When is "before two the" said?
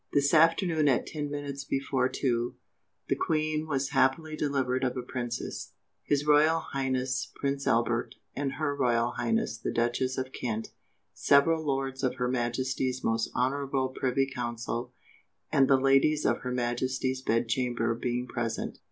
1.63-3.15